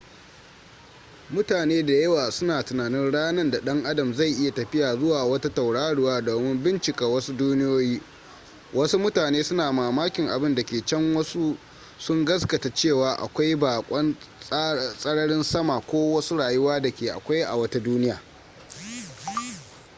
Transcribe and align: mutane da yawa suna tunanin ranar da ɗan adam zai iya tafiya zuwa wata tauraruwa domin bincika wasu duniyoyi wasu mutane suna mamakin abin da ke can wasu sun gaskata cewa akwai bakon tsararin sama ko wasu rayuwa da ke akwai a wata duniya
mutane 1.33 1.83
da 1.83 1.93
yawa 1.93 2.31
suna 2.31 2.63
tunanin 2.63 3.11
ranar 3.11 3.51
da 3.51 3.59
ɗan 3.61 3.85
adam 3.85 4.13
zai 4.13 4.29
iya 4.31 4.51
tafiya 4.53 4.95
zuwa 4.95 5.23
wata 5.25 5.49
tauraruwa 5.49 6.21
domin 6.21 6.63
bincika 6.63 7.07
wasu 7.07 7.33
duniyoyi 7.37 8.01
wasu 8.73 8.99
mutane 8.99 9.43
suna 9.43 9.71
mamakin 9.73 10.27
abin 10.29 10.55
da 10.55 10.63
ke 10.63 10.81
can 10.85 11.15
wasu 11.15 11.57
sun 11.99 12.25
gaskata 12.25 12.69
cewa 12.73 13.15
akwai 13.19 13.55
bakon 13.55 14.15
tsararin 14.97 15.43
sama 15.43 15.79
ko 15.81 16.13
wasu 16.13 16.37
rayuwa 16.37 16.81
da 16.81 16.89
ke 16.91 17.11
akwai 17.11 17.43
a 17.43 17.55
wata 17.55 17.79
duniya 17.79 18.21